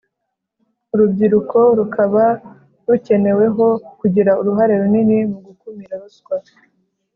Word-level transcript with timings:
Urubyirko 0.93 1.59
rukaba 1.77 2.25
rukeneweho 2.87 3.65
kugira 3.99 4.31
uruhare 4.41 4.73
runini 4.81 5.17
mu 5.31 5.39
gukumira 5.45 5.93
ruswa 6.01 6.35